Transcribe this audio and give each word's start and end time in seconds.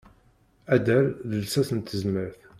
Addal 0.73 1.05
d 1.29 1.31
lsas 1.43 1.69
n 1.73 1.79
tezmert. 1.79 2.39